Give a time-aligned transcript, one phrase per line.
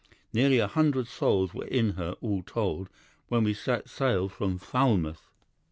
[0.33, 2.89] Nearly a hundred souls were in her, all told,
[3.27, 5.29] when we set sail from Falmouth.